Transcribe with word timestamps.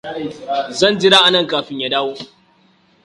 Zan 0.79 0.95
jira 0.97 1.19
anan 1.25 1.47
kafin 1.47 1.79
ya 1.81 1.89
dawo. 1.89 2.15